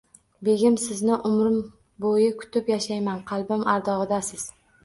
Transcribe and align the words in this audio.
Begim, 0.47 0.77
sizni 0.83 1.17
umrim 1.29 1.59
boʻyi 2.05 2.31
kutib 2.41 2.75
yashayman, 2.75 3.23
qalbim 3.33 3.71
ardogʻidasiz. 3.77 4.49